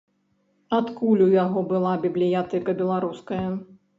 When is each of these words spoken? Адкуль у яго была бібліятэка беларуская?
Адкуль 0.77 1.21
у 1.25 1.27
яго 1.33 1.59
была 1.73 1.93
бібліятэка 2.07 2.77
беларуская? 2.83 3.45